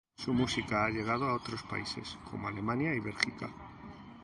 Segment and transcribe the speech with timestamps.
[0.17, 3.47] Su música ha llegado a otros paises como Alemania y Belgica.